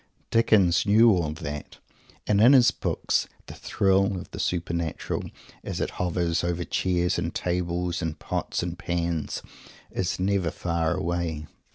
Dickens 0.31 0.83
knew 0.83 1.11
all 1.11 1.29
that, 1.31 1.77
and 2.25 2.41
in 2.41 2.53
his 2.53 2.71
books 2.71 3.27
the 3.45 3.53
thrill 3.53 4.17
of 4.19 4.31
the 4.31 4.39
supernatural, 4.39 5.25
as 5.63 5.79
it 5.79 5.91
hovers 5.91 6.43
over 6.43 6.63
chairs 6.63 7.19
and 7.19 7.35
tables 7.35 8.01
and 8.01 8.17
pots 8.17 8.63
and 8.63 8.79
pans, 8.79 9.43
is 9.91 10.19
never 10.19 10.49
far 10.49 10.95
away. 10.97 11.45